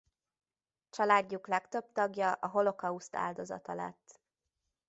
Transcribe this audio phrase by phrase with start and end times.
[0.89, 4.19] Családjuk legtöbb tagja a holokauszt áldozata lett.